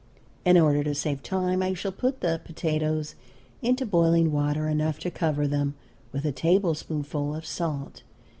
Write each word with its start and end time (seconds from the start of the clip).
In 0.45 0.57
order 0.57 0.83
to 0.85 0.95
save 0.95 1.21
time 1.21 1.61
I 1.61 1.75
shall 1.75 1.91
put 1.91 2.21
the 2.21 2.41
potatoes 2.43 3.13
into 3.61 3.85
boiling 3.85 4.31
water 4.31 4.67
enough 4.67 4.97
to 5.01 5.11
cover 5.11 5.47
them, 5.47 5.75
with 6.11 6.25
a 6.25 6.31
tablespoonful 6.31 7.35
of 7.35 7.45
salt. 7.45 8.01